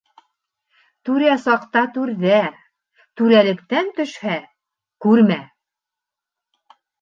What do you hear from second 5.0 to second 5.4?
күрмә.